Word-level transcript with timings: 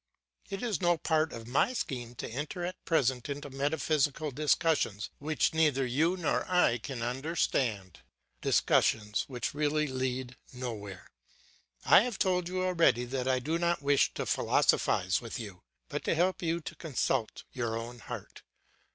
It 0.49 0.63
is 0.63 0.81
no 0.81 0.97
part 0.97 1.31
of 1.31 1.45
my 1.45 1.73
scheme 1.73 2.15
to 2.15 2.27
enter 2.27 2.65
at 2.65 2.83
present 2.85 3.29
into 3.29 3.51
metaphysical 3.51 4.31
discussions 4.31 5.11
which 5.19 5.53
neither 5.53 5.85
you 5.85 6.17
nor 6.17 6.43
I 6.49 6.79
can 6.79 7.03
understand, 7.03 7.99
discussions 8.41 9.25
which 9.27 9.53
really 9.53 9.85
lead 9.85 10.37
nowhere. 10.51 11.11
I 11.85 12.01
have 12.01 12.17
told 12.17 12.47
you 12.49 12.63
already 12.63 13.05
that 13.05 13.27
I 13.27 13.37
do 13.37 13.59
not 13.59 13.83
wish 13.83 14.11
to 14.15 14.25
philosophise 14.25 15.21
with 15.21 15.39
you, 15.39 15.61
but 15.87 16.03
to 16.05 16.15
help 16.15 16.41
you 16.41 16.61
to 16.61 16.73
consult 16.73 17.43
your 17.51 17.77
own 17.77 17.99
heart. 17.99 18.41